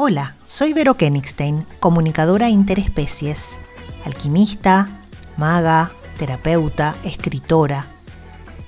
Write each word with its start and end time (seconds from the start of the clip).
Hola, 0.00 0.36
soy 0.46 0.74
Vero 0.74 0.94
Kenigstein, 0.94 1.66
comunicadora 1.80 2.48
interespecies, 2.48 3.58
alquimista, 4.04 4.88
maga, 5.36 5.92
terapeuta, 6.16 6.96
escritora, 7.02 7.88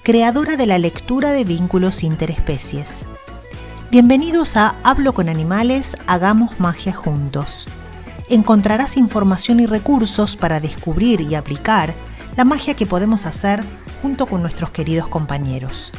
creadora 0.02 0.56
de 0.56 0.66
la 0.66 0.78
lectura 0.78 1.30
de 1.30 1.44
vínculos 1.44 2.02
interespecies. 2.02 3.06
Bienvenidos 3.92 4.56
a 4.56 4.74
Hablo 4.82 5.14
con 5.14 5.28
Animales, 5.28 5.96
Hagamos 6.08 6.58
Magia 6.58 6.92
Juntos. 6.92 7.68
Encontrarás 8.28 8.96
información 8.96 9.60
y 9.60 9.66
recursos 9.66 10.36
para 10.36 10.58
descubrir 10.58 11.20
y 11.20 11.36
aplicar 11.36 11.94
la 12.36 12.44
magia 12.44 12.74
que 12.74 12.86
podemos 12.86 13.24
hacer 13.24 13.64
junto 14.02 14.26
con 14.26 14.42
nuestros 14.42 14.72
queridos 14.72 15.06
compañeros. 15.06 15.92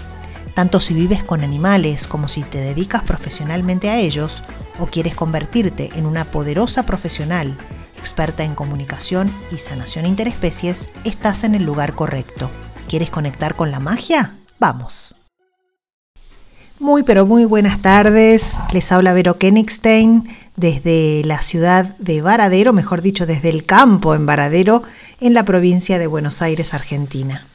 Tanto 0.54 0.80
si 0.80 0.94
vives 0.94 1.24
con 1.24 1.44
animales 1.44 2.08
como 2.08 2.28
si 2.28 2.44
te 2.44 2.60
dedicas 2.60 3.04
profesionalmente 3.04 3.90
a 3.90 3.98
ellos 3.98 4.44
o 4.80 4.88
quieres 4.88 5.16
convertirte 5.16 5.90
en 5.96 6.06
una 6.06 6.26
poderosa 6.26 6.86
profesional 6.86 7.58
experta 7.98 8.44
en 8.44 8.56
comunicación 8.56 9.32
y 9.52 9.58
sanación 9.58 10.08
interespecies, 10.08 10.90
estás 11.04 11.44
en 11.44 11.54
el 11.54 11.64
lugar 11.64 11.94
correcto. 11.94 12.50
¿Quieres 12.90 13.12
conectar 13.12 13.56
con 13.56 13.70
la 13.70 13.80
magia? 13.80 14.36
Vamos. 14.60 15.16
Muy 16.80 17.04
pero 17.04 17.28
muy 17.28 17.46
buenas 17.46 17.80
tardes. 17.84 18.58
Les 18.74 18.92
habla 18.92 19.14
Vero 19.14 19.38
Kenigstein 19.38 20.28
desde 20.56 21.22
la 21.26 21.40
ciudad 21.42 21.96
de 22.00 22.24
Varadero, 22.24 22.74
mejor 22.74 23.04
dicho, 23.04 23.28
desde 23.28 23.50
el 23.50 23.64
campo 23.64 24.16
en 24.16 24.26
Varadero, 24.26 24.82
en 25.20 25.36
la 25.36 25.46
provincia 25.46 26.00
de 26.00 26.08
Buenos 26.08 26.42
Aires, 26.42 26.74
Argentina. 26.74 27.46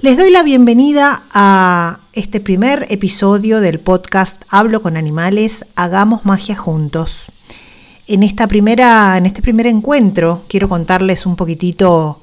Les 0.00 0.16
doy 0.16 0.30
la 0.30 0.42
bienvenida 0.42 1.22
a 1.30 2.00
este 2.12 2.40
primer 2.40 2.86
episodio 2.90 3.60
del 3.60 3.80
podcast 3.80 4.42
Hablo 4.50 4.82
con 4.82 4.98
animales, 4.98 5.64
hagamos 5.76 6.26
magia 6.26 6.56
juntos. 6.56 7.26
En, 8.06 8.22
esta 8.22 8.46
primera, 8.48 9.16
en 9.16 9.24
este 9.24 9.40
primer 9.40 9.66
encuentro 9.66 10.44
quiero 10.46 10.68
contarles 10.68 11.24
un 11.24 11.36
poquitito 11.36 12.20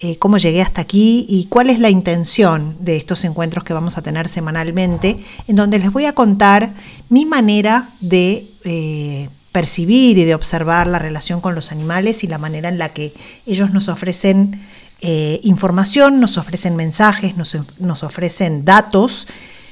eh, 0.00 0.18
cómo 0.18 0.36
llegué 0.36 0.60
hasta 0.60 0.82
aquí 0.82 1.24
y 1.26 1.46
cuál 1.46 1.70
es 1.70 1.78
la 1.78 1.88
intención 1.88 2.76
de 2.80 2.96
estos 2.96 3.24
encuentros 3.24 3.64
que 3.64 3.72
vamos 3.72 3.96
a 3.96 4.02
tener 4.02 4.28
semanalmente, 4.28 5.18
en 5.48 5.56
donde 5.56 5.78
les 5.78 5.90
voy 5.90 6.04
a 6.04 6.14
contar 6.14 6.74
mi 7.08 7.24
manera 7.24 7.90
de 8.00 8.50
eh, 8.64 9.30
percibir 9.52 10.18
y 10.18 10.24
de 10.24 10.34
observar 10.34 10.86
la 10.86 10.98
relación 10.98 11.40
con 11.40 11.54
los 11.54 11.72
animales 11.72 12.24
y 12.24 12.26
la 12.26 12.38
manera 12.38 12.68
en 12.68 12.78
la 12.78 12.90
que 12.90 13.14
ellos 13.46 13.70
nos 13.70 13.88
ofrecen 13.88 14.60
eh, 15.02 15.40
información, 15.44 16.20
nos 16.20 16.36
ofrecen 16.36 16.76
mensajes, 16.76 17.34
nos, 17.36 18.02
ofrecen 18.02 18.64
datos 18.64 19.26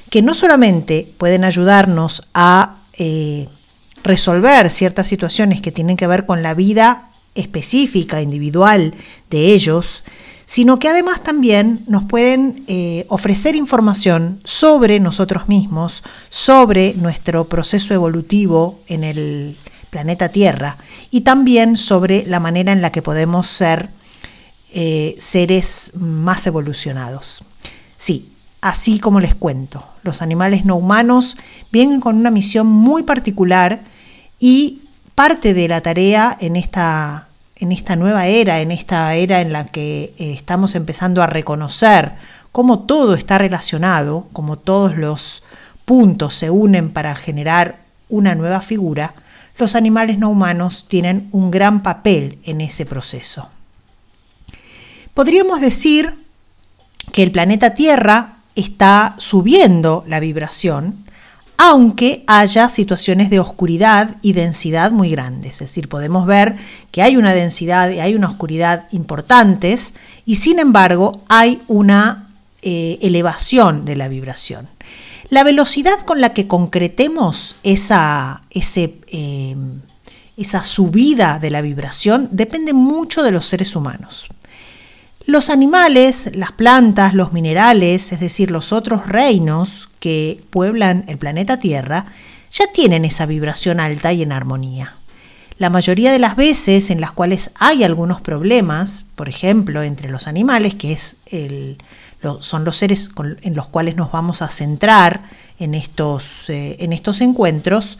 que 0.08 0.22
no 0.22 0.32
solamente 0.32 1.12
pueden 1.18 1.44
ayudarnos 1.44 2.22
a 2.32 2.78
eh, 2.94 3.46
resolver 4.02 4.70
ciertas 4.70 5.06
situaciones 5.06 5.60
que 5.60 5.70
tienen 5.70 5.98
que 5.98 6.06
ver 6.06 6.24
con 6.24 6.42
la 6.42 6.54
vida 6.54 7.10
específica, 7.34 8.22
individual 8.22 8.94
de 9.28 9.52
ellos, 9.52 10.02
sino 10.46 10.78
que 10.78 10.88
además 10.88 11.22
también 11.22 11.84
nos 11.86 12.04
pueden 12.04 12.64
eh, 12.66 13.04
ofrecer 13.08 13.54
información 13.54 14.40
sobre 14.44 14.98
nosotros 14.98 15.46
mismos, 15.46 16.02
sobre 16.30 16.94
nuestro 16.94 17.50
proceso 17.50 17.92
evolutivo 17.92 18.80
en 18.86 19.04
el 19.04 19.58
planeta 19.90 20.30
Tierra 20.30 20.78
y 21.10 21.20
también 21.20 21.76
sobre 21.76 22.24
la 22.26 22.40
manera 22.40 22.72
en 22.72 22.80
la 22.80 22.90
que 22.92 23.02
podemos 23.02 23.46
ser 23.46 23.90
eh, 24.72 25.14
seres 25.18 25.92
más 25.96 26.46
evolucionados. 26.46 27.42
Sí, 27.96 28.32
así 28.60 28.98
como 28.98 29.20
les 29.20 29.34
cuento, 29.34 29.84
los 30.02 30.22
animales 30.22 30.64
no 30.64 30.76
humanos 30.76 31.36
vienen 31.72 32.00
con 32.00 32.16
una 32.16 32.30
misión 32.30 32.66
muy 32.66 33.02
particular 33.02 33.82
y 34.38 34.82
parte 35.14 35.54
de 35.54 35.68
la 35.68 35.80
tarea 35.80 36.36
en 36.40 36.54
esta, 36.54 37.28
en 37.56 37.72
esta 37.72 37.96
nueva 37.96 38.26
era, 38.26 38.60
en 38.60 38.70
esta 38.70 39.14
era 39.14 39.40
en 39.40 39.52
la 39.52 39.66
que 39.66 40.14
eh, 40.18 40.32
estamos 40.32 40.74
empezando 40.74 41.22
a 41.22 41.26
reconocer 41.26 42.12
cómo 42.52 42.80
todo 42.80 43.14
está 43.14 43.38
relacionado, 43.38 44.28
cómo 44.32 44.58
todos 44.58 44.96
los 44.96 45.42
puntos 45.84 46.34
se 46.34 46.50
unen 46.50 46.90
para 46.90 47.14
generar 47.14 47.80
una 48.08 48.34
nueva 48.34 48.60
figura, 48.60 49.14
los 49.58 49.74
animales 49.74 50.18
no 50.18 50.30
humanos 50.30 50.84
tienen 50.86 51.28
un 51.32 51.50
gran 51.50 51.82
papel 51.82 52.38
en 52.44 52.60
ese 52.60 52.86
proceso. 52.86 53.50
Podríamos 55.18 55.60
decir 55.60 56.14
que 57.10 57.24
el 57.24 57.32
planeta 57.32 57.74
Tierra 57.74 58.36
está 58.54 59.16
subiendo 59.18 60.04
la 60.06 60.20
vibración, 60.20 61.04
aunque 61.56 62.22
haya 62.28 62.68
situaciones 62.68 63.28
de 63.28 63.40
oscuridad 63.40 64.14
y 64.22 64.32
densidad 64.32 64.92
muy 64.92 65.10
grandes. 65.10 65.54
Es 65.54 65.70
decir, 65.70 65.88
podemos 65.88 66.24
ver 66.24 66.54
que 66.92 67.02
hay 67.02 67.16
una 67.16 67.34
densidad 67.34 67.90
y 67.90 67.98
hay 67.98 68.14
una 68.14 68.28
oscuridad 68.28 68.86
importantes 68.92 69.96
y 70.24 70.36
sin 70.36 70.60
embargo 70.60 71.20
hay 71.28 71.62
una 71.66 72.30
eh, 72.62 73.00
elevación 73.02 73.84
de 73.84 73.96
la 73.96 74.06
vibración. 74.06 74.68
La 75.30 75.42
velocidad 75.42 76.00
con 76.06 76.20
la 76.20 76.32
que 76.32 76.46
concretemos 76.46 77.56
esa, 77.64 78.42
eh, 78.52 79.56
esa 80.36 80.62
subida 80.62 81.40
de 81.40 81.50
la 81.50 81.60
vibración 81.60 82.28
depende 82.30 82.72
mucho 82.72 83.24
de 83.24 83.32
los 83.32 83.46
seres 83.46 83.74
humanos. 83.74 84.28
Los 85.28 85.50
animales, 85.50 86.30
las 86.32 86.52
plantas, 86.52 87.12
los 87.12 87.34
minerales, 87.34 88.12
es 88.12 88.20
decir, 88.20 88.50
los 88.50 88.72
otros 88.72 89.06
reinos 89.06 89.90
que 90.00 90.42
pueblan 90.48 91.04
el 91.06 91.18
planeta 91.18 91.58
Tierra, 91.58 92.06
ya 92.50 92.72
tienen 92.72 93.04
esa 93.04 93.26
vibración 93.26 93.78
alta 93.78 94.10
y 94.10 94.22
en 94.22 94.32
armonía. 94.32 94.94
La 95.58 95.68
mayoría 95.68 96.12
de 96.12 96.18
las 96.18 96.34
veces 96.34 96.88
en 96.88 97.02
las 97.02 97.12
cuales 97.12 97.50
hay 97.56 97.84
algunos 97.84 98.22
problemas, 98.22 99.04
por 99.16 99.28
ejemplo, 99.28 99.82
entre 99.82 100.08
los 100.08 100.28
animales, 100.28 100.76
que 100.76 100.92
es 100.92 101.18
el, 101.26 101.76
son 102.40 102.64
los 102.64 102.78
seres 102.78 103.10
en 103.42 103.54
los 103.54 103.68
cuales 103.68 103.96
nos 103.96 104.10
vamos 104.10 104.40
a 104.40 104.48
centrar 104.48 105.24
en 105.58 105.74
estos, 105.74 106.48
eh, 106.48 106.76
en 106.80 106.94
estos 106.94 107.20
encuentros, 107.20 107.98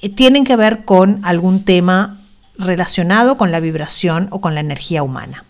eh, 0.00 0.08
tienen 0.08 0.44
que 0.44 0.56
ver 0.56 0.86
con 0.86 1.20
algún 1.26 1.66
tema 1.66 2.22
relacionado 2.56 3.36
con 3.36 3.52
la 3.52 3.60
vibración 3.60 4.28
o 4.30 4.40
con 4.40 4.54
la 4.54 4.60
energía 4.60 5.02
humana. 5.02 5.44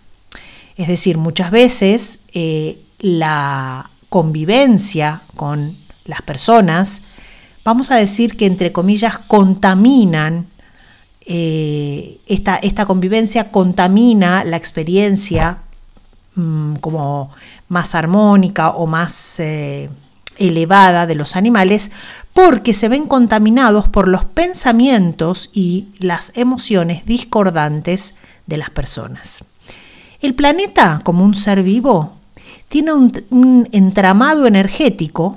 Es 0.76 0.88
decir, 0.88 1.18
muchas 1.18 1.50
veces 1.50 2.20
eh, 2.32 2.80
la 2.98 3.90
convivencia 4.08 5.22
con 5.36 5.76
las 6.04 6.22
personas, 6.22 7.02
vamos 7.64 7.90
a 7.90 7.96
decir 7.96 8.36
que 8.36 8.46
entre 8.46 8.72
comillas 8.72 9.18
contaminan, 9.18 10.46
eh, 11.26 12.20
esta, 12.26 12.56
esta, 12.56 12.86
convivencia 12.86 13.50
contamina 13.50 14.44
la 14.44 14.56
experiencia 14.56 15.62
mm, 16.34 16.74
como 16.76 17.30
más 17.68 17.94
armónica 17.94 18.70
o 18.70 18.86
más 18.86 19.40
eh, 19.40 19.88
elevada 20.36 21.06
de 21.06 21.14
los 21.14 21.36
animales 21.36 21.90
porque 22.34 22.74
se 22.74 22.88
ven 22.88 23.06
contaminados 23.06 23.88
por 23.88 24.08
los 24.08 24.24
pensamientos 24.24 25.50
y 25.54 25.88
las 25.98 26.32
emociones 26.34 27.06
discordantes 27.06 28.16
de 28.46 28.56
las 28.58 28.70
personas. 28.70 29.44
El 30.24 30.34
planeta, 30.34 31.02
como 31.04 31.22
un 31.22 31.34
ser 31.34 31.62
vivo, 31.62 32.14
tiene 32.70 32.94
un, 32.94 33.68
entramado 33.72 34.46
energético 34.46 35.36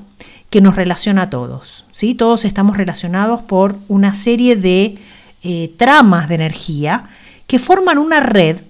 que 0.50 0.62
nos 0.62 0.78
relaciona 0.78 1.24
a 1.24 1.30
todos. 1.30 1.84
¿sí? 1.92 2.16
Todos 2.16 2.46
estamos 2.46 2.78
relacionados 2.78 3.42
por 3.42 3.76
una 3.90 4.14
serie 4.14 4.56
de 4.56 4.98
eh, 5.44 5.74
tramas 5.76 6.30
de 6.30 6.36
energía 6.36 7.04
que 7.48 7.60
forman 7.60 7.98
una 7.98 8.22
red 8.22 8.62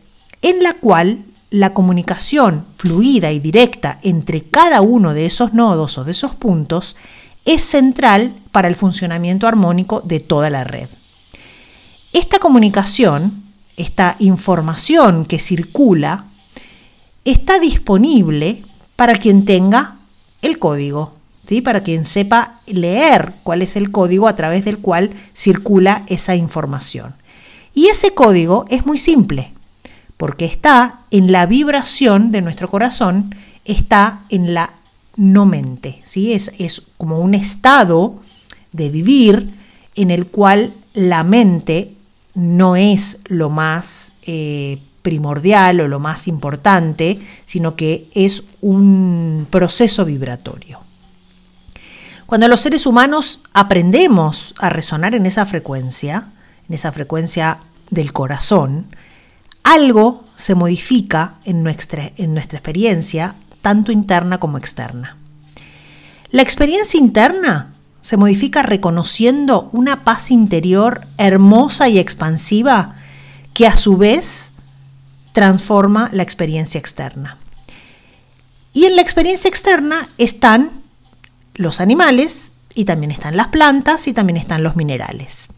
en 0.42 0.64
la 0.64 0.74
cual 0.74 1.24
la 1.52 1.76
comunicación 1.76 2.66
fluida 2.78 3.32
y 3.32 3.38
directa 3.38 4.00
entre 4.02 4.42
cada 4.42 4.82
uno 4.82 5.14
de 5.14 5.28
esos 5.28 5.54
nodos 5.54 6.00
o 6.00 6.04
de 6.04 6.14
esos 6.14 6.34
puntos 6.34 6.96
es 7.46 7.62
central 7.62 8.34
para 8.52 8.70
el 8.70 8.76
funcionamiento 8.76 9.46
armónico 9.46 10.02
de 10.02 10.20
toda 10.20 10.50
la 10.50 10.64
red. 10.64 10.90
Esta 12.12 12.40
comunicación 12.40 13.47
esta 13.78 14.16
información 14.20 15.26
que 15.26 15.40
circula 15.40 16.26
está 17.24 17.60
disponible 17.60 18.64
para 18.96 19.14
quien 19.14 19.46
tenga 19.46 20.00
el 20.42 20.58
código, 20.60 21.14
¿sí? 21.48 21.62
para 21.62 21.84
quien 21.84 22.04
sepa 22.04 22.60
leer 22.66 23.36
cuál 23.44 23.62
es 23.62 23.76
el 23.76 23.92
código 23.92 24.28
a 24.28 24.36
través 24.36 24.66
del 24.66 24.80
cual 24.80 25.12
circula 25.34 26.04
esa 26.08 26.36
información. 26.36 27.16
Y 27.74 27.88
ese 27.88 28.14
código 28.14 28.66
es 28.70 28.86
muy 28.86 28.98
simple, 28.98 29.54
porque 30.18 30.46
está 30.46 31.02
en 31.12 31.32
la 31.32 31.46
vibración 31.46 32.32
de 32.32 32.42
nuestro 32.42 32.70
corazón, 32.70 33.36
está 33.66 34.22
en 34.30 34.54
la 34.54 34.74
no 35.16 35.46
mente, 35.46 36.02
¿sí? 36.04 36.34
es, 36.34 36.52
es 36.58 36.84
como 36.98 37.20
un 37.20 37.36
estado 37.36 38.16
de 38.72 38.90
vivir 38.90 39.54
en 39.96 40.12
el 40.12 40.28
cual 40.28 40.74
la 40.94 41.24
mente 41.24 41.97
no 42.38 42.76
es 42.76 43.18
lo 43.26 43.50
más 43.50 44.14
eh, 44.22 44.80
primordial 45.02 45.82
o 45.82 45.88
lo 45.88 46.00
más 46.00 46.28
importante, 46.28 47.20
sino 47.46 47.76
que 47.76 48.08
es 48.14 48.44
un 48.62 49.48
proceso 49.50 50.06
vibratorio. 50.06 50.80
Cuando 52.28 52.48
los 52.48 52.60
seres 52.60 52.86
humanos 52.86 53.40
aprendemos 53.54 54.54
a 54.60 54.70
resonar 54.70 55.16
en 55.16 55.26
esa 55.26 55.48
frecuencia, 55.48 56.30
en 56.70 56.76
esa 56.76 56.92
frecuencia 56.92 57.60
del 57.90 58.14
corazón, 58.14 58.86
algo 59.64 60.24
se 60.36 60.54
modifica 60.54 61.40
en 61.44 61.64
nuestra, 61.64 62.12
en 62.18 62.36
nuestra 62.36 62.60
experiencia, 62.60 63.34
tanto 63.64 63.92
interna 63.92 64.40
como 64.40 64.60
externa. 64.60 65.18
La 66.30 66.44
experiencia 66.44 67.00
interna 67.00 67.74
se 68.08 68.16
modifica 68.16 68.62
reconociendo 68.62 69.68
una 69.74 70.06
paz 70.06 70.32
interior 70.32 71.06
hermosa 71.18 71.90
y 71.90 72.00
expansiva 72.00 72.96
que 73.54 73.68
a 73.68 73.76
su 73.76 73.98
vez 73.98 74.54
transforma 75.34 76.10
la 76.14 76.24
experiencia 76.24 76.80
externa. 76.80 77.38
Y 78.72 78.86
en 78.86 78.96
la 78.96 79.02
experiencia 79.02 79.50
externa 79.50 80.10
están 80.18 80.72
los 81.56 81.82
animales 81.82 82.54
y 82.74 82.86
también 82.86 83.12
están 83.12 83.36
las 83.36 83.50
plantas 83.50 84.08
y 84.08 84.14
también 84.14 84.38
están 84.38 84.64
los 84.64 84.78
minerales. 84.78 85.50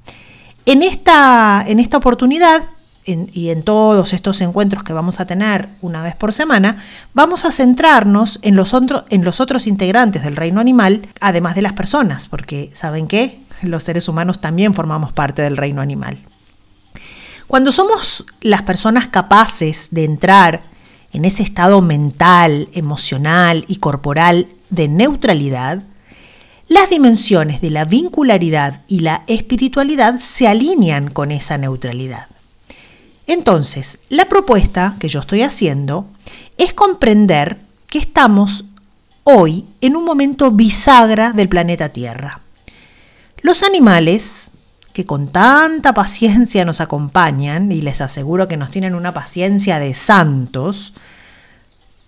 En 0.66 0.82
esta, 0.82 1.64
en 1.68 1.80
esta 1.80 1.98
oportunidad 1.98 2.64
y 3.06 3.50
en 3.50 3.64
todos 3.64 4.14
estos 4.14 4.40
encuentros 4.42 4.84
que 4.84 4.94
vamos 4.94 5.20
a 5.20 5.26
tener 5.26 5.70
una 5.82 6.04
vez 6.04 6.16
por 6.16 6.32
semana, 6.32 6.78
vamos 7.14 7.46
a 7.46 7.52
centrarnos 7.52 8.40
en 8.44 8.56
los, 8.56 8.74
en 9.10 9.24
los 9.24 9.40
otros 9.40 9.68
integrantes 9.68 10.24
del 10.24 10.36
reino 10.36 10.60
animal, 10.60 11.08
además 11.20 11.56
de 11.56 11.64
las 11.64 11.74
personas, 11.74 12.28
porque 12.28 12.70
¿saben 12.74 13.08
qué? 13.08 13.42
Los 13.64 13.84
seres 13.84 14.08
humanos 14.08 14.42
también 14.42 14.74
formamos 14.74 15.14
parte 15.14 15.42
del 15.42 15.58
reino 15.58 15.82
animal. 15.82 16.20
Cuando 17.48 17.72
somos 17.72 18.26
las 18.42 18.62
personas 18.62 19.08
capaces 19.08 19.90
de 19.92 20.06
entrar 20.06 20.62
en 21.12 21.26
ese 21.26 21.42
estado 21.42 21.82
mental, 21.82 22.70
emocional 22.74 23.66
y 23.68 23.78
corporal 23.78 24.48
de 24.70 24.88
neutralidad, 24.88 25.82
las 26.68 26.92
dimensiones 26.92 27.62
de 27.62 27.72
la 27.72 27.86
vincularidad 27.86 28.84
y 28.88 29.00
la 29.00 29.24
espiritualidad 29.26 30.20
se 30.20 30.48
alinean 30.48 31.10
con 31.10 31.32
esa 31.32 31.58
neutralidad. 31.58 32.28
Entonces, 33.30 34.00
la 34.10 34.26
propuesta 34.26 34.96
que 35.00 35.08
yo 35.08 35.20
estoy 35.20 35.44
haciendo 35.44 36.08
es 36.58 36.74
comprender 36.74 37.60
que 37.86 38.00
estamos 38.00 38.66
hoy 39.24 39.68
en 39.82 39.96
un 39.96 40.04
momento 40.04 40.50
bisagra 40.50 41.32
del 41.32 41.48
planeta 41.48 41.90
Tierra. 41.90 42.42
Los 43.44 43.62
animales, 43.62 44.50
que 44.94 45.06
con 45.06 45.28
tanta 45.32 45.94
paciencia 45.94 46.66
nos 46.66 46.82
acompañan, 46.82 47.72
y 47.72 47.82
les 47.82 48.02
aseguro 48.02 48.48
que 48.48 48.58
nos 48.58 48.72
tienen 48.72 48.96
una 48.96 49.14
paciencia 49.14 49.78
de 49.78 49.94
santos, 49.94 50.96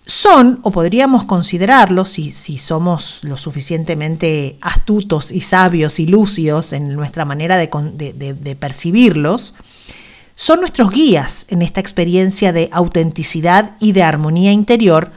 son, 0.04 0.58
o 0.64 0.72
podríamos 0.72 1.24
considerarlos, 1.26 2.10
si, 2.10 2.32
si, 2.32 2.58
somos 2.58 3.20
lo 3.22 3.36
suficientemente 3.36 4.58
astutos 4.60 5.30
y 5.30 5.40
sabios 5.40 6.00
y 6.00 6.08
lúcidos 6.08 6.72
en 6.72 6.96
nuestra 6.96 7.24
manera 7.24 7.58
de, 7.58 7.68
de 8.34 8.56
percibirlos, 8.56 9.54
son 10.34 10.60
nuestros 10.60 10.90
guías 10.90 11.46
en 11.50 11.62
esta 11.62 11.80
experiencia 11.80 12.52
de 12.52 12.68
autenticidad 12.72 13.76
y 13.80 13.92
de 13.92 14.02
armonía 14.02 14.52
interior 14.52 15.10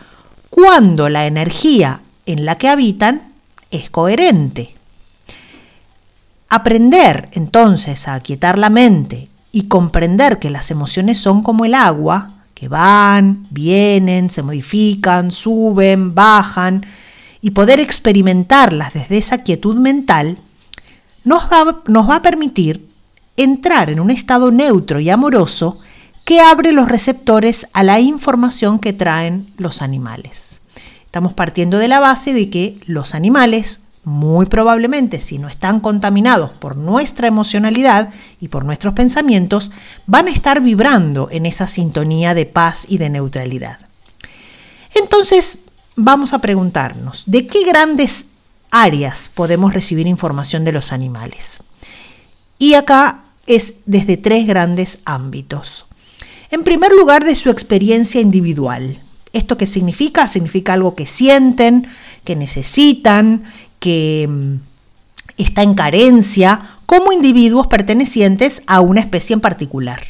cuando 0.50 1.10
la 1.10 1.26
energía 1.26 2.02
en 2.26 2.46
la 2.46 2.56
que 2.56 2.70
habitan 2.70 3.22
es 3.72 3.90
coherente. 3.90 4.76
Aprender 6.50 7.30
entonces 7.34 8.08
a 8.08 8.14
aquietar 8.14 8.58
la 8.58 8.70
mente 8.70 9.30
y 9.52 9.64
comprender 9.64 10.40
que 10.40 10.50
las 10.50 10.72
emociones 10.72 11.18
son 11.18 11.44
como 11.44 11.66
el 11.66 11.74
agua, 11.74 12.34
que 12.54 12.68
van, 12.68 13.48
vienen, 13.50 14.30
se 14.30 14.44
modifican, 14.44 15.32
suben, 15.32 16.16
bajan, 16.16 16.86
y 17.42 17.52
poder 17.52 17.80
experimentarlas 17.80 18.94
desde 18.94 19.18
esa 19.18 19.40
quietud 19.40 19.80
mental, 19.80 20.38
nos 21.24 21.44
va, 21.44 21.84
nos 21.88 22.10
va 22.10 22.18
a 22.18 22.22
permitir 22.22 22.85
entrar 23.38 23.90
en 23.90 24.00
un 24.00 24.12
estado 24.12 24.52
neutro 24.52 25.00
y 25.00 25.10
amoroso 25.10 25.80
que 26.24 26.42
abre 26.42 26.72
los 26.72 26.90
receptores 26.90 27.68
a 27.74 27.84
la 27.84 28.00
información 28.00 28.80
que 28.80 28.94
traen 28.94 29.52
los 29.58 29.82
animales. 29.82 30.62
Estamos 31.06 31.34
partiendo 31.34 31.78
de 31.78 31.88
la 31.88 32.00
base 32.00 32.34
de 32.34 32.50
que 32.50 32.78
los 32.88 33.16
animales 33.16 33.82
muy 34.06 34.46
probablemente 34.46 35.20
si 35.20 35.40
no 35.40 35.50
están 35.50 35.80
contaminados 35.80 36.52
por 36.52 36.78
nuestra 36.78 37.28
emocionalidad 37.28 38.14
y 38.40 38.48
por 38.48 38.64
nuestros 38.64 38.94
pensamientos, 38.94 39.72
van 40.06 40.28
a 40.28 40.32
estar 40.32 40.62
vibrando 40.62 41.28
en 41.32 41.46
esa 41.46 41.68
sintonía 41.68 42.34
de 42.34 42.46
paz 42.46 42.86
y 42.88 43.00
de 43.00 43.10
neutralidad. 43.10 43.80
Entonces, 44.94 45.58
vamos 45.96 46.34
a 46.34 46.40
preguntarnos, 46.40 47.24
¿de 47.26 47.48
qué 47.48 47.66
grandes 47.66 48.28
áreas 48.70 49.30
podemos 49.34 49.74
recibir 49.74 50.06
información 50.06 50.64
de 50.64 50.72
los 50.72 50.92
animales? 50.92 51.62
Y 52.60 52.76
acá 52.76 53.25
es 53.46 53.76
desde 53.86 54.18
tres 54.18 54.48
grandes 54.48 55.00
ámbitos. 55.06 55.86
En 56.52 56.64
primer 56.64 56.92
lugar, 56.94 57.26
de 57.26 57.36
su 57.36 57.50
experiencia 57.50 58.22
individual. 58.22 59.02
¿Esto 59.34 59.58
qué 59.58 59.66
significa? 59.66 60.28
Significa 60.28 60.74
algo 60.74 60.96
que 60.96 61.06
sienten, 61.06 61.88
que 62.24 62.36
necesitan, 62.36 63.44
que 63.80 64.28
mm, 64.30 64.56
está 65.38 65.64
en 65.64 65.74
carencia 65.74 66.62
como 66.86 67.12
individuos 67.12 67.68
pertenecientes 67.68 68.64
a 68.68 68.82
una 68.82 69.02
especie 69.02 69.34
en 69.34 69.42
particular. 69.42 70.02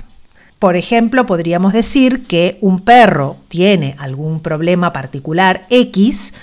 Por 0.59 0.75
ejemplo, 0.75 1.25
podríamos 1.25 1.73
decir 1.73 2.27
que 2.27 2.57
un 2.61 2.79
perro 2.79 3.37
tiene 3.49 3.95
algún 3.99 4.39
problema 4.39 4.93
particular 4.93 5.65
X 5.69 6.33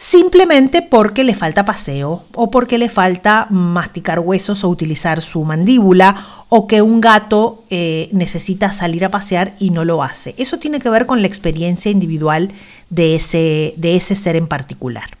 simplemente 0.00 0.80
porque 0.80 1.24
le 1.24 1.34
falta 1.34 1.66
paseo 1.66 2.24
o 2.34 2.50
porque 2.50 2.78
le 2.78 2.88
falta 2.88 3.46
masticar 3.50 4.18
huesos 4.18 4.64
o 4.64 4.70
utilizar 4.70 5.20
su 5.20 5.44
mandíbula 5.44 6.16
o 6.48 6.66
que 6.66 6.80
un 6.80 7.02
gato 7.02 7.64
eh, 7.68 8.08
necesita 8.10 8.72
salir 8.72 9.04
a 9.04 9.10
pasear 9.10 9.54
y 9.58 9.68
no 9.68 9.84
lo 9.84 10.02
hace. 10.02 10.34
Eso 10.38 10.58
tiene 10.58 10.80
que 10.80 10.88
ver 10.88 11.04
con 11.04 11.20
la 11.20 11.28
experiencia 11.28 11.90
individual 11.90 12.50
de 12.88 13.14
ese, 13.14 13.74
de 13.76 13.96
ese 13.96 14.14
ser 14.16 14.36
en 14.36 14.46
particular. 14.46 15.18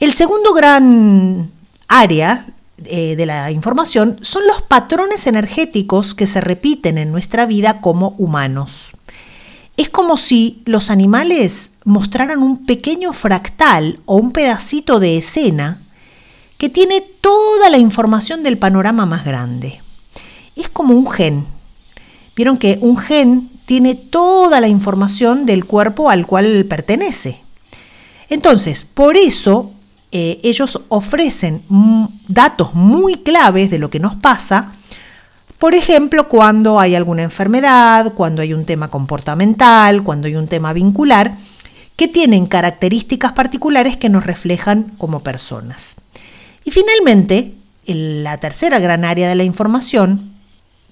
El 0.00 0.12
segundo 0.12 0.52
gran 0.54 1.52
área 1.86 2.46
eh, 2.86 3.14
de 3.14 3.26
la 3.26 3.52
información 3.52 4.18
son 4.22 4.44
los 4.48 4.60
patrones 4.62 5.28
energéticos 5.28 6.16
que 6.16 6.26
se 6.26 6.40
repiten 6.40 6.98
en 6.98 7.12
nuestra 7.12 7.46
vida 7.46 7.80
como 7.80 8.16
humanos. 8.18 8.94
Es 9.76 9.90
como 9.90 10.16
si 10.16 10.62
los 10.66 10.90
animales 10.90 11.72
mostraran 11.84 12.42
un 12.42 12.64
pequeño 12.64 13.12
fractal 13.12 13.98
o 14.06 14.16
un 14.16 14.30
pedacito 14.30 15.00
de 15.00 15.18
escena 15.18 15.80
que 16.58 16.68
tiene 16.68 17.00
toda 17.00 17.68
la 17.70 17.78
información 17.78 18.42
del 18.42 18.58
panorama 18.58 19.04
más 19.04 19.24
grande. 19.24 19.80
Es 20.54 20.68
como 20.68 20.94
un 20.94 21.10
gen. 21.10 21.44
Vieron 22.36 22.56
que 22.56 22.78
un 22.80 22.96
gen 22.96 23.50
tiene 23.66 23.94
toda 23.94 24.60
la 24.60 24.68
información 24.68 25.46
del 25.46 25.64
cuerpo 25.64 26.10
al 26.10 26.26
cual 26.26 26.66
pertenece. 26.66 27.40
Entonces, 28.28 28.84
por 28.84 29.16
eso 29.16 29.72
eh, 30.12 30.38
ellos 30.44 30.80
ofrecen 30.88 31.62
datos 32.28 32.74
muy 32.74 33.16
claves 33.16 33.70
de 33.70 33.78
lo 33.78 33.90
que 33.90 33.98
nos 33.98 34.14
pasa, 34.16 34.72
por 35.58 35.74
ejemplo, 35.74 36.28
cuando 36.28 36.78
hay 36.80 36.94
alguna 36.94 37.22
enfermedad, 37.22 38.12
cuando 38.14 38.42
hay 38.42 38.52
un 38.52 38.64
tema 38.64 38.88
comportamental, 38.88 40.02
cuando 40.02 40.26
hay 40.26 40.36
un 40.36 40.46
tema 40.46 40.72
vincular, 40.72 41.36
que 41.96 42.08
tienen 42.08 42.46
características 42.46 43.32
particulares 43.32 43.96
que 43.96 44.08
nos 44.08 44.26
reflejan 44.26 44.92
como 44.98 45.20
personas. 45.20 45.96
Y 46.64 46.70
finalmente, 46.70 47.54
la 47.86 48.38
tercera 48.38 48.78
gran 48.80 49.04
área 49.04 49.28
de 49.28 49.36
la 49.36 49.44
información, 49.44 50.32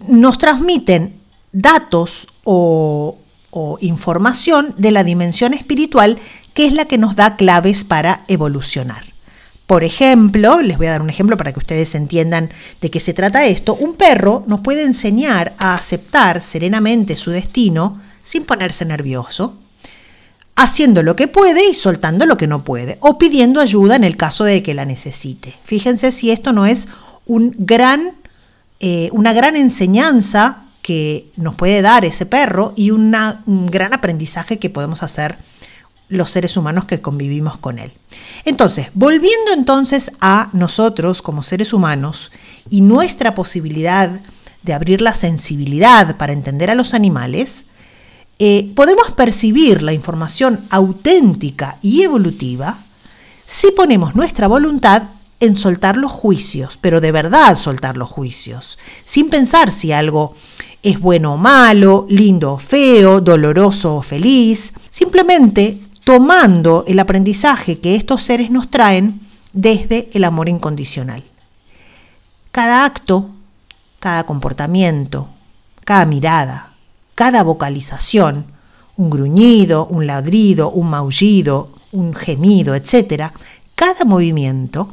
nos 0.09 0.39
transmiten 0.39 1.15
datos 1.53 2.29
o 2.45 3.19
información 3.81 4.75
de 4.79 4.91
la 4.91 5.05
dimensión 5.05 5.55
espiritual 5.55 6.19
que 6.55 6.67
es 6.67 6.73
la 6.73 6.87
que 6.87 6.99
nos 6.99 7.17
da 7.17 7.37
claves 7.37 7.85
para 7.85 8.25
evolucionar. 8.29 9.03
Por 9.73 9.85
ejemplo, 9.85 10.61
les 10.61 10.77
voy 10.77 10.89
a 10.89 10.91
dar 10.91 11.01
un 11.01 11.09
ejemplo 11.09 11.39
para 11.39 11.51
que 11.51 11.59
ustedes 11.59 11.95
entiendan 11.95 12.51
de 12.83 12.91
qué 12.91 13.01
se 13.01 13.15
trata 13.15 13.47
esto. 13.47 13.75
Un 13.75 13.95
perro 13.95 14.45
nos 14.47 14.61
puede 14.61 14.85
enseñar 14.85 15.55
a 15.57 15.75
aceptar 15.75 16.43
serenamente 16.43 17.17
su 17.17 17.31
destino 17.31 17.99
sin 18.23 18.45
ponerse 18.45 18.85
nervioso, 18.85 19.57
haciendo 20.57 21.03
lo 21.03 21.17
que 21.17 21.27
puede 21.27 21.71
y 21.71 21.73
soltando 21.73 22.27
lo 22.27 22.37
que 22.37 22.47
no 22.47 22.63
puede, 22.65 22.99
o 23.01 23.17
pidiendo 23.17 23.63
ayuda 23.63 23.97
en 23.97 24.05
el 24.05 24.19
caso 24.19 24.45
de 24.45 24.63
que 24.63 24.75
la 24.75 24.85
necesite. 24.85 25.55
Fíjense 25.63 26.13
si 26.13 26.31
esto 26.31 26.53
no 26.53 26.67
es 26.67 26.89
un 27.25 27.55
gran, 27.57 28.11
eh, 28.79 29.09
una 29.13 29.33
gran 29.33 29.57
enseñanza 29.57 30.65
que 30.83 31.33
nos 31.37 31.55
puede 31.55 31.81
dar 31.81 32.05
ese 32.05 32.27
perro 32.27 32.75
y 32.77 32.91
un 32.91 33.11
gran 33.71 33.95
aprendizaje 33.95 34.59
que 34.59 34.69
podemos 34.69 35.03
hacer 35.03 35.39
los 36.13 36.31
seres 36.31 36.57
humanos 36.57 36.87
que 36.87 37.01
convivimos 37.01 37.59
con 37.59 37.79
él. 37.79 37.93
Entonces, 38.45 38.89
volviendo 38.95 39.53
entonces 39.55 40.13
a 40.21 40.51
nosotros 40.53 41.23
como 41.23 41.43
seres 41.43 41.73
humanos 41.73 42.33
y 42.71 42.81
nuestra 42.81 43.35
posibilidad 43.35 44.21
de 44.63 44.73
abrir 44.73 45.01
la 45.01 45.15
sensibilidad 45.15 46.17
para 46.17 46.33
entender 46.33 46.71
a 46.71 46.75
los 46.75 46.95
animales, 46.95 47.67
eh, 48.39 48.73
podemos 48.75 49.13
percibir 49.13 49.83
la 49.83 49.93
información 49.93 50.65
auténtica 50.71 51.79
y 51.83 52.03
evolutiva 52.03 52.79
si 53.45 53.73
ponemos 53.73 54.15
nuestra 54.15 54.49
voluntad 54.49 55.03
en 55.41 55.57
soltar 55.57 55.97
los 55.97 56.13
juicios, 56.13 56.79
pero 56.81 57.01
de 57.01 57.11
verdad 57.11 57.57
soltar 57.57 57.97
los 57.97 58.09
juicios, 58.09 58.79
sin 59.05 59.29
pensar 59.29 59.71
si 59.71 59.93
algo 59.93 60.35
es 60.83 61.01
bueno 61.01 61.35
o 61.35 61.37
malo, 61.37 62.07
lindo 62.09 62.53
o 62.53 62.59
feo, 62.59 63.21
doloroso 63.21 63.97
o 63.97 64.03
feliz, 64.03 64.73
simplemente 64.89 65.81
tomando 66.05 66.85
el 66.87 66.99
aprendizaje 66.99 67.81
que 67.81 67.95
estos 67.95 68.23
seres 68.23 68.51
nos 68.51 68.71
traen 68.71 69.21
desde 69.53 70.09
el 70.15 70.25
amor 70.25 70.49
incondicional. 70.49 71.23
Cada 72.51 72.85
acto, 72.85 73.31
cada 74.01 74.25
comportamiento, 74.25 75.29
cada 75.85 76.07
mirada, 76.07 76.73
cada 77.15 77.43
vocalización, 77.43 78.47
un 78.97 79.11
gruñido, 79.11 79.87
un 79.87 80.07
ladrido, 80.07 80.71
un 80.71 80.91
maullido, 80.91 81.71
un 81.93 82.15
gemido, 82.15 82.75
etc., 82.75 83.33
cada 83.75 84.05
movimiento 84.05 84.93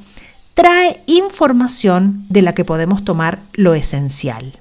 trae 0.54 1.04
información 1.08 2.26
de 2.30 2.42
la 2.42 2.54
que 2.54 2.66
podemos 2.66 3.04
tomar 3.04 3.40
lo 3.54 3.74
esencial. 3.74 4.60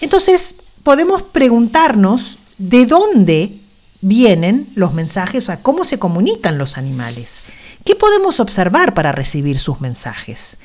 Entonces, 0.00 0.56
podemos 0.82 1.22
preguntarnos 1.22 2.38
de 2.58 2.86
dónde 2.86 3.60
vienen 4.00 4.68
los 4.74 4.92
mensajes, 4.92 5.44
o 5.44 5.46
sea, 5.46 5.62
cómo 5.62 5.84
se 5.84 5.98
comunican 5.98 6.58
los 6.58 6.76
animales. 6.76 7.42
¿Qué 7.84 7.94
podemos 7.94 8.40
observar 8.40 8.94
para 8.94 9.12
recibir 9.12 9.58
sus 9.58 9.80
mensajes? 9.80 10.58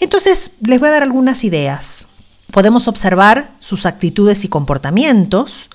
Entonces, 0.00 0.52
les 0.60 0.78
voy 0.78 0.88
a 0.88 0.92
dar 0.92 1.02
algunas 1.02 1.44
ideas. 1.44 2.08
Podemos 2.50 2.88
observar 2.88 3.52
sus 3.60 3.86
actitudes 3.86 4.44
y 4.44 4.48
comportamientos, 4.48 5.70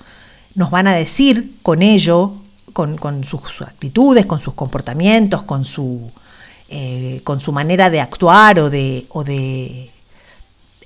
nos 0.54 0.70
van 0.70 0.86
a 0.86 0.94
decir 0.94 1.54
con 1.62 1.82
ello, 1.82 2.34
con, 2.72 3.24
sus, 3.24 3.62
actitudes, 3.62 4.26
con 4.26 4.40
sus 4.40 4.54
comportamientos, 4.54 5.44
con 5.44 5.64
su, 5.64 6.10
eh, 6.68 7.20
con 7.24 7.40
su 7.40 7.52
manera 7.52 7.90
de 7.90 8.00
actuar 8.00 8.58
o 8.58 8.70
de, 8.70 9.06
o 9.10 9.22
de 9.24 9.90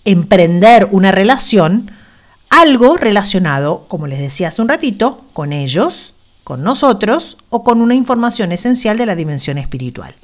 emprender 0.04 0.88
una 0.90 1.12
relación, 1.12 1.90
algo 2.50 2.96
relacionado, 2.96 3.86
como 3.88 4.06
les 4.06 4.18
decía 4.18 4.48
hace 4.48 4.62
un 4.62 4.68
ratito, 4.68 5.24
con 5.32 5.52
ellos, 5.52 6.14
con 6.44 6.62
nosotros 6.62 7.36
o 7.50 7.62
con 7.62 7.82
una 7.82 7.94
información 7.94 8.52
esencial 8.52 8.96
de 8.96 9.06
la 9.06 9.16
dimensión 9.16 9.58
espiritual. 9.58 10.14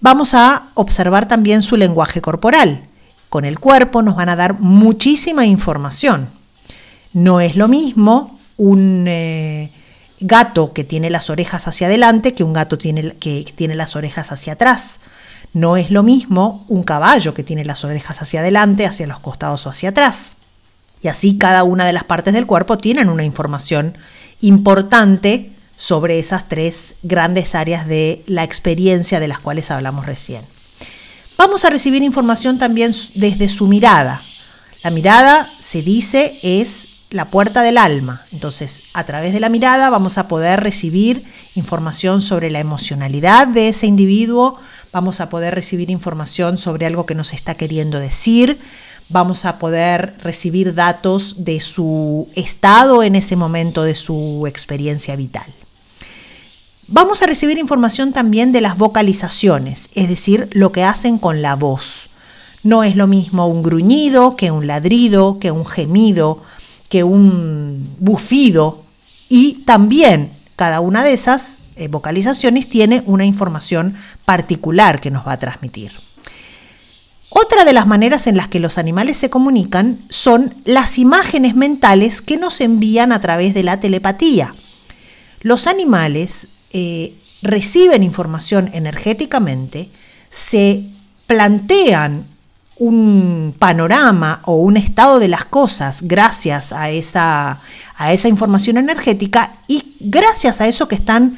Vamos 0.00 0.34
a 0.34 0.68
observar 0.74 1.26
también 1.26 1.62
su 1.62 1.76
lenguaje 1.76 2.20
corporal. 2.20 2.86
Con 3.30 3.44
el 3.44 3.58
cuerpo 3.58 4.02
nos 4.02 4.16
van 4.16 4.28
a 4.28 4.36
dar 4.36 4.60
muchísima 4.60 5.46
información. 5.46 6.28
No 7.12 7.40
es 7.40 7.56
lo 7.56 7.68
mismo 7.68 8.38
un 8.58 9.06
eh, 9.08 9.72
gato 10.20 10.72
que 10.72 10.84
tiene 10.84 11.10
las 11.10 11.30
orejas 11.30 11.66
hacia 11.66 11.86
adelante 11.86 12.34
que 12.34 12.44
un 12.44 12.52
gato 12.52 12.76
tiene, 12.78 13.16
que 13.16 13.50
tiene 13.54 13.74
las 13.74 13.96
orejas 13.96 14.32
hacia 14.32 14.52
atrás. 14.52 15.00
No 15.54 15.78
es 15.78 15.90
lo 15.90 16.02
mismo 16.02 16.64
un 16.68 16.82
caballo 16.82 17.32
que 17.32 17.42
tiene 17.42 17.64
las 17.64 17.84
orejas 17.84 18.20
hacia 18.20 18.40
adelante, 18.40 18.86
hacia 18.86 19.06
los 19.06 19.20
costados 19.20 19.66
o 19.66 19.70
hacia 19.70 19.88
atrás. 19.88 20.36
Y 21.06 21.08
así 21.08 21.38
cada 21.38 21.62
una 21.62 21.86
de 21.86 21.92
las 21.92 22.02
partes 22.02 22.34
del 22.34 22.48
cuerpo 22.48 22.78
tienen 22.78 23.08
una 23.08 23.22
información 23.22 23.96
importante 24.40 25.52
sobre 25.76 26.18
esas 26.18 26.48
tres 26.48 26.96
grandes 27.04 27.54
áreas 27.54 27.86
de 27.86 28.24
la 28.26 28.42
experiencia 28.42 29.20
de 29.20 29.28
las 29.28 29.38
cuales 29.38 29.70
hablamos 29.70 30.04
recién. 30.04 30.42
Vamos 31.38 31.64
a 31.64 31.70
recibir 31.70 32.02
información 32.02 32.58
también 32.58 32.92
desde 33.14 33.48
su 33.48 33.68
mirada. 33.68 34.20
La 34.82 34.90
mirada, 34.90 35.48
se 35.60 35.82
dice, 35.82 36.40
es 36.42 36.88
la 37.10 37.26
puerta 37.26 37.62
del 37.62 37.78
alma. 37.78 38.26
Entonces, 38.32 38.82
a 38.92 39.04
través 39.04 39.32
de 39.32 39.38
la 39.38 39.48
mirada 39.48 39.90
vamos 39.90 40.18
a 40.18 40.26
poder 40.26 40.60
recibir 40.60 41.22
información 41.54 42.20
sobre 42.20 42.50
la 42.50 42.58
emocionalidad 42.58 43.46
de 43.46 43.68
ese 43.68 43.86
individuo, 43.86 44.58
vamos 44.92 45.20
a 45.20 45.28
poder 45.28 45.54
recibir 45.54 45.88
información 45.88 46.58
sobre 46.58 46.84
algo 46.84 47.06
que 47.06 47.14
nos 47.14 47.32
está 47.32 47.54
queriendo 47.54 48.00
decir, 48.00 48.58
vamos 49.08 49.44
a 49.44 49.58
poder 49.58 50.16
recibir 50.22 50.74
datos 50.74 51.44
de 51.44 51.60
su 51.60 52.28
estado 52.34 53.02
en 53.02 53.14
ese 53.14 53.36
momento 53.36 53.82
de 53.84 53.94
su 53.94 54.44
experiencia 54.46 55.16
vital. 55.16 55.46
Vamos 56.88 57.22
a 57.22 57.26
recibir 57.26 57.58
información 57.58 58.12
también 58.12 58.52
de 58.52 58.60
las 58.60 58.78
vocalizaciones, 58.78 59.90
es 59.94 60.08
decir, 60.08 60.48
lo 60.52 60.70
que 60.70 60.84
hacen 60.84 61.18
con 61.18 61.42
la 61.42 61.56
voz. 61.56 62.10
No 62.62 62.84
es 62.84 62.96
lo 62.96 63.06
mismo 63.06 63.46
un 63.46 63.62
gruñido 63.62 64.36
que 64.36 64.50
un 64.50 64.66
ladrido, 64.66 65.38
que 65.38 65.50
un 65.50 65.66
gemido, 65.66 66.42
que 66.88 67.02
un 67.02 67.96
bufido 67.98 68.82
y 69.28 69.64
también 69.64 70.30
cada 70.54 70.80
una 70.80 71.02
de 71.04 71.12
esas 71.12 71.58
eh, 71.76 71.88
vocalizaciones 71.88 72.68
tiene 72.68 73.02
una 73.06 73.24
información 73.24 73.94
particular 74.24 75.00
que 75.00 75.10
nos 75.10 75.26
va 75.26 75.32
a 75.32 75.38
transmitir. 75.38 75.92
Otra 77.38 77.66
de 77.66 77.74
las 77.74 77.86
maneras 77.86 78.28
en 78.28 78.38
las 78.38 78.48
que 78.48 78.60
los 78.60 78.78
animales 78.78 79.18
se 79.18 79.28
comunican 79.28 79.98
son 80.08 80.54
las 80.64 80.96
imágenes 80.96 81.54
mentales 81.54 82.22
que 82.22 82.38
nos 82.38 82.62
envían 82.62 83.12
a 83.12 83.20
través 83.20 83.52
de 83.52 83.62
la 83.62 83.78
telepatía. 83.78 84.54
Los 85.42 85.66
animales 85.66 86.48
eh, 86.70 87.12
reciben 87.42 88.02
información 88.02 88.70
energéticamente, 88.72 89.90
se 90.30 90.84
plantean 91.26 92.24
un 92.78 93.54
panorama 93.58 94.40
o 94.46 94.56
un 94.56 94.78
estado 94.78 95.18
de 95.18 95.28
las 95.28 95.44
cosas 95.44 96.04
gracias 96.04 96.72
a 96.72 96.88
esa, 96.88 97.60
a 97.96 98.12
esa 98.14 98.28
información 98.28 98.78
energética 98.78 99.56
y 99.68 99.94
gracias 100.00 100.62
a 100.62 100.68
eso 100.68 100.88
que 100.88 100.94
están 100.94 101.36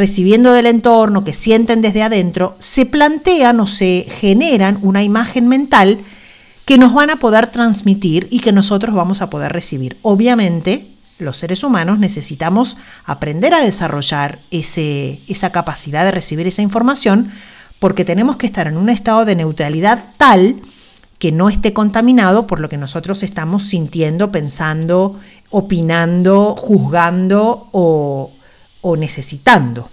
recibiendo 0.00 0.54
del 0.54 0.64
entorno, 0.64 1.22
que 1.24 1.34
sienten 1.34 1.82
desde 1.82 2.02
adentro, 2.02 2.56
se 2.58 2.86
plantean 2.86 3.60
o 3.60 3.66
se 3.66 4.06
generan 4.08 4.78
una 4.80 5.02
imagen 5.02 5.46
mental 5.46 5.98
que 6.64 6.78
nos 6.78 6.94
van 6.94 7.10
a 7.10 7.16
poder 7.16 7.48
transmitir 7.48 8.26
y 8.30 8.40
que 8.40 8.50
nosotros 8.50 8.94
vamos 8.94 9.20
a 9.20 9.28
poder 9.28 9.52
recibir. 9.52 9.98
Obviamente, 10.00 10.86
los 11.18 11.36
seres 11.36 11.62
humanos 11.64 11.98
necesitamos 11.98 12.78
aprender 13.04 13.52
a 13.52 13.60
desarrollar 13.60 14.38
ese, 14.50 15.20
esa 15.28 15.52
capacidad 15.52 16.02
de 16.02 16.12
recibir 16.12 16.46
esa 16.46 16.62
información 16.62 17.30
porque 17.78 18.06
tenemos 18.06 18.38
que 18.38 18.46
estar 18.46 18.68
en 18.68 18.78
un 18.78 18.88
estado 18.88 19.26
de 19.26 19.36
neutralidad 19.36 20.02
tal 20.16 20.62
que 21.18 21.30
no 21.30 21.50
esté 21.50 21.74
contaminado 21.74 22.46
por 22.46 22.58
lo 22.58 22.70
que 22.70 22.78
nosotros 22.78 23.22
estamos 23.22 23.64
sintiendo, 23.64 24.32
pensando, 24.32 25.20
opinando, 25.50 26.54
juzgando 26.56 27.68
o, 27.72 28.30
o 28.80 28.96
necesitando. 28.96 29.90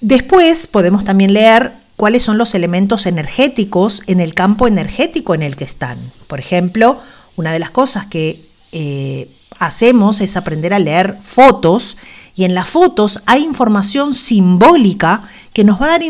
Después 0.00 0.66
podemos 0.66 1.04
también 1.04 1.32
leer 1.34 1.72
cuáles 1.96 2.22
son 2.22 2.38
los 2.38 2.54
elementos 2.54 3.04
energéticos 3.06 4.02
en 4.06 4.20
el 4.20 4.34
campo 4.34 4.66
energético 4.66 5.34
en 5.34 5.42
el 5.42 5.56
que 5.56 5.64
están. 5.64 5.98
Por 6.26 6.38
ejemplo, 6.40 6.98
una 7.36 7.52
de 7.52 7.58
las 7.58 7.70
cosas 7.70 8.06
que 8.06 8.42
eh, 8.72 9.30
hacemos 9.58 10.22
es 10.22 10.36
aprender 10.36 10.72
a 10.72 10.78
leer 10.78 11.18
fotos 11.22 11.98
y 12.34 12.44
en 12.44 12.54
las 12.54 12.68
fotos 12.68 13.20
hay 13.26 13.44
información 13.44 14.14
simbólica 14.14 15.22
que 15.52 15.64
nos 15.64 15.80
va 15.80 15.86
a 15.86 15.98
dar 15.98 16.00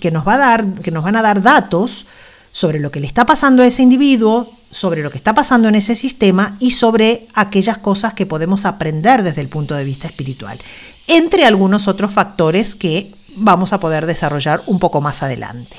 que 0.00 0.10
nos 0.10 0.26
va 0.26 0.34
a 0.34 0.38
dar 0.38 0.66
que 0.74 0.90
nos 0.90 1.04
van 1.04 1.16
a 1.16 1.22
dar 1.22 1.40
datos 1.40 2.06
sobre 2.52 2.80
lo 2.80 2.90
que 2.90 3.00
le 3.00 3.06
está 3.06 3.24
pasando 3.24 3.62
a 3.62 3.66
ese 3.66 3.82
individuo, 3.82 4.52
sobre 4.70 5.02
lo 5.02 5.10
que 5.10 5.18
está 5.18 5.34
pasando 5.34 5.68
en 5.68 5.74
ese 5.74 5.96
sistema 5.96 6.56
y 6.60 6.70
sobre 6.70 7.26
aquellas 7.34 7.78
cosas 7.78 8.14
que 8.14 8.26
podemos 8.26 8.64
aprender 8.64 9.22
desde 9.22 9.40
el 9.40 9.48
punto 9.48 9.74
de 9.74 9.84
vista 9.84 10.06
espiritual, 10.06 10.58
entre 11.06 11.44
algunos 11.44 11.88
otros 11.88 12.12
factores 12.12 12.74
que 12.76 13.12
vamos 13.36 13.72
a 13.72 13.80
poder 13.80 14.06
desarrollar 14.06 14.62
un 14.66 14.78
poco 14.78 15.00
más 15.00 15.22
adelante. 15.22 15.76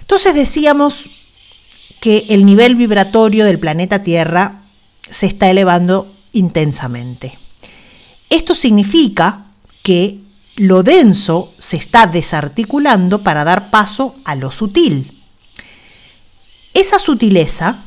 Entonces 0.00 0.34
decíamos 0.34 1.08
que 2.00 2.26
el 2.30 2.46
nivel 2.46 2.74
vibratorio 2.74 3.44
del 3.44 3.60
planeta 3.60 4.02
Tierra 4.02 4.62
se 5.08 5.26
está 5.26 5.50
elevando 5.50 6.12
intensamente. 6.32 7.38
Esto 8.28 8.54
significa 8.54 9.46
que 9.82 10.18
lo 10.56 10.82
denso 10.82 11.52
se 11.58 11.76
está 11.76 12.06
desarticulando 12.06 13.22
para 13.22 13.44
dar 13.44 13.70
paso 13.70 14.14
a 14.24 14.34
lo 14.34 14.50
sutil. 14.50 15.20
Esa 16.74 16.98
sutileza 16.98 17.84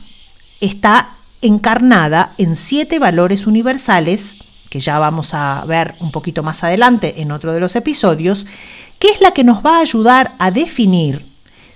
está 0.66 1.16
encarnada 1.42 2.34
en 2.38 2.56
siete 2.56 3.00
valores 3.00 3.48
universales, 3.48 4.38
que 4.70 4.80
ya 4.80 4.98
vamos 4.98 5.34
a 5.34 5.64
ver 5.66 5.94
un 6.00 6.12
poquito 6.12 6.42
más 6.42 6.64
adelante 6.64 7.22
en 7.22 7.32
otro 7.32 7.54
de 7.54 7.60
los 7.60 7.76
episodios, 7.76 8.46
que 8.98 9.10
es 9.10 9.22
la 9.22 9.32
que 9.32 9.44
nos 9.44 9.64
va 9.64 9.78
a 9.78 9.82
ayudar 9.82 10.36
a 10.40 10.52
definir 10.52 11.26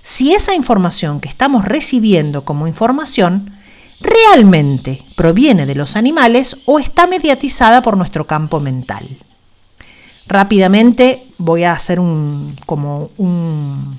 si 0.00 0.32
esa 0.32 0.54
información 0.54 1.20
que 1.20 1.28
estamos 1.28 1.64
recibiendo 1.64 2.44
como 2.44 2.66
información 2.66 3.52
realmente 4.00 5.04
proviene 5.16 5.66
de 5.66 5.74
los 5.74 5.96
animales 5.96 6.56
o 6.64 6.78
está 6.78 7.06
mediatizada 7.06 7.82
por 7.82 7.96
nuestro 7.96 8.26
campo 8.26 8.60
mental. 8.60 9.06
Rápidamente 10.26 11.26
voy 11.38 11.64
a 11.64 11.72
hacer 11.72 12.00
un, 12.00 12.56
como 12.64 13.10
un 13.16 13.98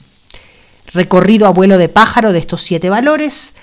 recorrido 0.94 1.48
a 1.48 1.52
vuelo 1.52 1.78
de 1.78 1.90
pájaro 1.90 2.32
de 2.32 2.40
estos 2.40 2.62
siete 2.62 2.90
valores. 2.90 3.56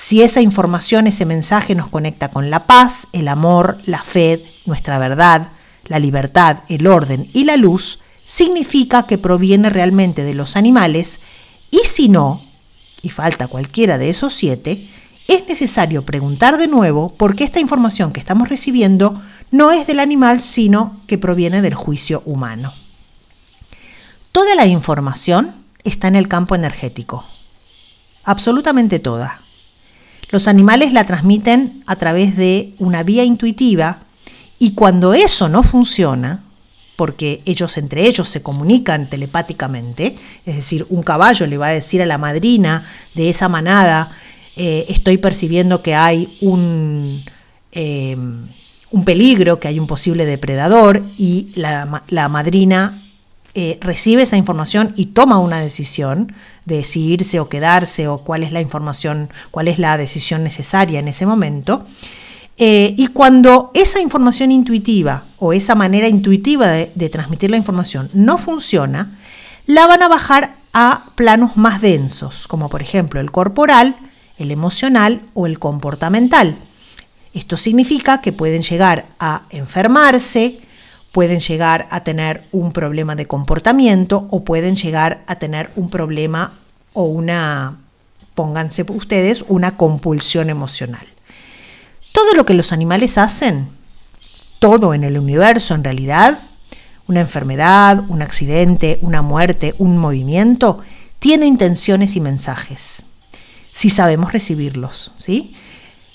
Si 0.00 0.22
esa 0.22 0.40
información, 0.40 1.08
ese 1.08 1.26
mensaje 1.26 1.74
nos 1.74 1.88
conecta 1.88 2.30
con 2.30 2.50
la 2.50 2.68
paz, 2.68 3.08
el 3.12 3.26
amor, 3.26 3.78
la 3.84 4.00
fe, 4.00 4.44
nuestra 4.64 4.96
verdad, 5.00 5.50
la 5.86 5.98
libertad, 5.98 6.60
el 6.68 6.86
orden 6.86 7.28
y 7.32 7.42
la 7.42 7.56
luz, 7.56 7.98
significa 8.22 9.08
que 9.08 9.18
proviene 9.18 9.70
realmente 9.70 10.22
de 10.22 10.34
los 10.34 10.54
animales 10.54 11.18
Y 11.72 11.78
si 11.78 12.08
no, 12.08 12.40
y 13.02 13.08
falta 13.08 13.48
cualquiera 13.48 13.98
de 13.98 14.08
esos 14.08 14.34
siete, 14.34 14.88
es 15.26 15.48
necesario 15.48 16.06
preguntar 16.06 16.58
de 16.58 16.68
nuevo 16.68 17.08
por 17.08 17.34
qué 17.34 17.42
esta 17.42 17.58
información 17.58 18.12
que 18.12 18.20
estamos 18.20 18.48
recibiendo 18.48 19.20
no 19.50 19.72
es 19.72 19.88
del 19.88 19.98
animal, 19.98 20.40
sino 20.40 21.00
que 21.08 21.18
proviene 21.18 21.60
del 21.60 21.74
juicio 21.74 22.22
humano. 22.24 22.72
Toda 24.30 24.54
la 24.54 24.66
información 24.66 25.52
está 25.82 26.06
en 26.06 26.14
el 26.14 26.28
campo 26.28 26.54
energético, 26.54 27.24
absolutamente 28.22 29.00
toda. 29.00 29.40
Los 30.30 30.48
animales 30.48 30.92
la 30.92 31.04
transmiten 31.04 31.82
a 31.86 31.96
través 31.96 32.36
de 32.36 32.74
una 32.78 33.02
vía 33.02 33.24
intuitiva 33.24 34.00
y 34.58 34.74
cuando 34.74 35.14
eso 35.14 35.48
no 35.48 35.62
funciona, 35.62 36.44
porque 36.96 37.42
ellos 37.46 37.78
entre 37.78 38.06
ellos 38.06 38.28
se 38.28 38.42
comunican 38.42 39.08
telepáticamente, 39.08 40.16
es 40.44 40.56
decir, 40.56 40.84
un 40.90 41.02
caballo 41.02 41.46
le 41.46 41.56
va 41.56 41.68
a 41.68 41.72
decir 41.72 42.02
a 42.02 42.06
la 42.06 42.18
madrina 42.18 42.84
de 43.14 43.30
esa 43.30 43.48
manada, 43.48 44.10
eh, 44.56 44.84
estoy 44.88 45.16
percibiendo 45.18 45.80
que 45.80 45.94
hay 45.94 46.36
un, 46.40 47.22
eh, 47.70 48.16
un, 48.90 49.04
peligro, 49.04 49.60
que 49.60 49.68
hay 49.68 49.78
un 49.78 49.86
posible 49.86 50.26
depredador, 50.26 51.04
y 51.16 51.52
la, 51.54 52.02
la 52.08 52.28
madrina 52.28 53.00
eh, 53.54 53.78
recibe 53.80 54.22
esa 54.22 54.36
información 54.36 54.92
y 54.96 55.06
toma 55.06 55.38
una 55.38 55.60
decisión 55.60 56.32
de 56.68 56.86
irse 56.94 57.40
o 57.40 57.48
quedarse 57.48 58.06
o 58.06 58.18
cuál 58.18 58.42
es 58.44 58.52
la 58.52 58.60
información, 58.60 59.30
cuál 59.50 59.66
es 59.68 59.78
la 59.78 59.96
decisión 59.96 60.44
necesaria 60.44 61.00
en 61.00 61.08
ese 61.08 61.26
momento. 61.26 61.84
Eh, 62.58 62.94
y 62.96 63.08
cuando 63.08 63.70
esa 63.72 64.00
información 64.00 64.52
intuitiva 64.52 65.24
o 65.38 65.52
esa 65.52 65.74
manera 65.74 66.08
intuitiva 66.08 66.68
de, 66.68 67.08
transmitir 67.08 67.50
la 67.50 67.56
información 67.56 68.10
no 68.12 68.36
funciona, 68.36 69.16
la 69.66 69.86
van 69.86 70.02
a 70.02 70.08
bajar 70.08 70.56
a 70.72 71.10
planos 71.14 71.56
más 71.56 71.80
densos, 71.80 72.46
como 72.48 72.68
por 72.68 72.82
ejemplo 72.82 73.20
el 73.20 73.30
corporal, 73.30 73.96
el 74.38 74.50
emocional 74.50 75.22
o 75.34 75.46
el 75.46 75.58
comportamental. 75.58 76.58
Esto 77.32 77.56
significa 77.56 78.20
que 78.20 78.32
pueden 78.32 78.62
llegar 78.62 79.06
a 79.20 79.42
enfermarse, 79.50 80.60
pueden 81.12 81.40
llegar 81.40 81.86
a 81.90 82.04
tener 82.04 82.44
un 82.52 82.72
problema 82.72 83.16
de 83.16 83.26
comportamiento 83.26 84.26
o 84.30 84.44
pueden 84.44 84.76
llegar 84.76 85.24
a 85.26 85.36
tener 85.36 85.70
un 85.76 85.88
problema 85.88 86.52
o 86.92 87.04
una, 87.04 87.78
pónganse 88.34 88.84
ustedes, 88.88 89.44
una 89.48 89.76
compulsión 89.76 90.50
emocional. 90.50 91.06
Todo 92.12 92.34
lo 92.34 92.44
que 92.44 92.54
los 92.54 92.72
animales 92.72 93.18
hacen, 93.18 93.68
todo 94.58 94.94
en 94.94 95.04
el 95.04 95.18
universo 95.18 95.74
en 95.74 95.84
realidad, 95.84 96.38
una 97.06 97.20
enfermedad, 97.20 98.04
un 98.08 98.22
accidente, 98.22 98.98
una 99.02 99.22
muerte, 99.22 99.74
un 99.78 99.96
movimiento, 99.98 100.80
tiene 101.18 101.46
intenciones 101.46 102.16
y 102.16 102.20
mensajes, 102.20 103.06
si 103.72 103.88
sabemos 103.88 104.32
recibirlos. 104.32 105.12
¿sí? 105.18 105.54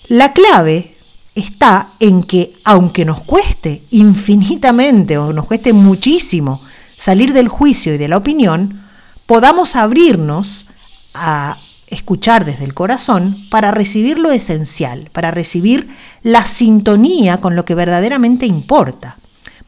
La 0.08 0.34
clave 0.34 0.93
está 1.36 1.92
en 2.00 2.24
que, 2.24 2.54
aunque 2.64 3.06
nos 3.06 3.22
cueste 3.22 3.84
infinitamente 3.90 5.18
o 5.18 5.34
nos 5.34 5.46
cueste 5.48 5.74
muchísimo 5.74 6.62
salir 6.98 7.34
del 7.34 7.48
juicio 7.48 7.96
y 7.96 7.98
de 7.98 8.08
la 8.08 8.18
opinión, 8.18 8.82
podamos 9.26 9.76
abrirnos 9.76 10.66
a 11.14 11.58
escuchar 11.88 12.46
desde 12.46 12.66
el 12.66 12.74
corazón 12.74 13.38
para 13.50 13.72
recibir 13.72 14.20
lo 14.20 14.32
esencial, 14.32 15.10
para 15.12 15.32
recibir 15.32 15.88
la 16.22 16.46
sintonía 16.46 17.38
con 17.38 17.56
lo 17.56 17.66
que 17.66 17.76
verdaderamente 17.76 18.46
importa, 18.46 19.18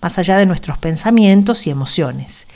más 0.01 0.17
allá 0.17 0.37
de 0.37 0.45
nuestros 0.45 0.77
pensamientos 0.77 1.67
y 1.67 1.69
emociones. 1.69 2.47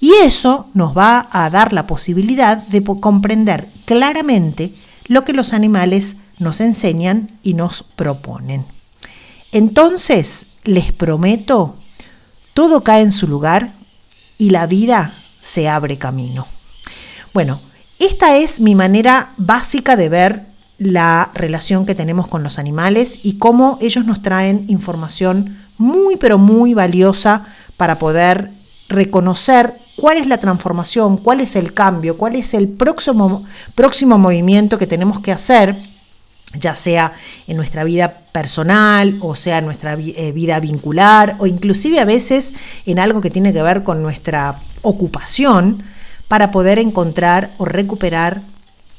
Y 0.00 0.12
eso 0.24 0.68
nos 0.74 0.96
va 0.96 1.28
a 1.30 1.50
dar 1.50 1.72
la 1.72 1.86
posibilidad 1.86 2.56
de 2.56 2.82
comprender 2.84 3.68
claramente 3.84 4.72
lo 5.06 5.24
que 5.24 5.32
los 5.32 5.52
animales 5.52 6.16
nos 6.38 6.60
enseñan 6.60 7.30
y 7.42 7.54
nos 7.54 7.82
proponen. 7.82 8.66
Entonces, 9.52 10.48
les 10.64 10.92
prometo, 10.92 11.76
todo 12.54 12.82
cae 12.82 13.02
en 13.02 13.12
su 13.12 13.26
lugar 13.26 13.72
y 14.36 14.50
la 14.50 14.66
vida 14.66 15.12
se 15.40 15.68
abre 15.68 15.96
camino. 15.96 16.46
Bueno, 17.32 17.60
esta 17.98 18.36
es 18.36 18.60
mi 18.60 18.74
manera 18.74 19.32
básica 19.36 19.96
de 19.96 20.08
ver 20.08 20.46
la 20.78 21.30
relación 21.34 21.84
que 21.84 21.94
tenemos 21.94 22.28
con 22.28 22.42
los 22.42 22.58
animales 22.58 23.18
y 23.22 23.38
cómo 23.38 23.78
ellos 23.80 24.04
nos 24.04 24.22
traen 24.22 24.64
información 24.68 25.56
muy 25.76 26.16
pero 26.16 26.38
muy 26.38 26.74
valiosa 26.74 27.44
para 27.76 27.98
poder 27.98 28.50
reconocer 28.88 29.78
cuál 29.96 30.18
es 30.18 30.26
la 30.26 30.38
transformación, 30.38 31.18
cuál 31.18 31.40
es 31.40 31.56
el 31.56 31.74
cambio, 31.74 32.16
cuál 32.16 32.36
es 32.36 32.54
el 32.54 32.68
próximo, 32.68 33.44
próximo 33.74 34.18
movimiento 34.18 34.78
que 34.78 34.86
tenemos 34.86 35.20
que 35.20 35.32
hacer, 35.32 35.76
ya 36.54 36.74
sea 36.74 37.12
en 37.46 37.56
nuestra 37.56 37.84
vida 37.84 38.20
personal 38.32 39.18
o 39.20 39.34
sea 39.34 39.58
en 39.58 39.66
nuestra 39.66 39.94
eh, 39.94 40.32
vida 40.32 40.60
vincular 40.60 41.36
o 41.38 41.46
inclusive 41.46 42.00
a 42.00 42.04
veces 42.04 42.54
en 42.86 42.98
algo 42.98 43.20
que 43.20 43.30
tiene 43.30 43.52
que 43.52 43.62
ver 43.62 43.84
con 43.84 44.02
nuestra 44.02 44.58
ocupación 44.82 45.82
para 46.26 46.50
poder 46.50 46.78
encontrar 46.78 47.50
o 47.58 47.64
recuperar 47.64 48.42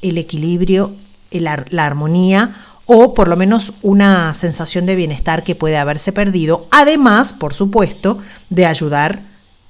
el 0.02 0.18
equilibrio, 0.18 0.94
la 1.30 1.84
armonía 1.84 2.50
o 2.86 3.14
por 3.14 3.28
lo 3.28 3.36
menos 3.36 3.72
una 3.82 4.34
sensación 4.34 4.84
de 4.84 4.96
bienestar 4.96 5.44
que 5.44 5.54
puede 5.54 5.78
haberse 5.78 6.10
perdido, 6.12 6.66
además, 6.72 7.32
por 7.32 7.54
supuesto, 7.54 8.18
de 8.48 8.66
ayudar 8.66 9.20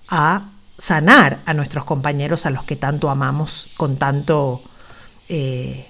a 0.09 0.49
sanar 0.79 1.41
a 1.45 1.53
nuestros 1.53 1.85
compañeros 1.85 2.47
a 2.47 2.51
los 2.51 2.65
que 2.65 2.77
tanto 2.77 3.11
amamos 3.11 3.69
con 3.77 3.97
tanto... 3.97 4.63
Eh, 5.29 5.87